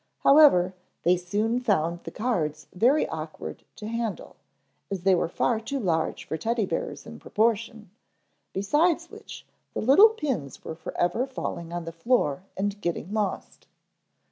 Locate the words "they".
1.03-1.15, 5.03-5.13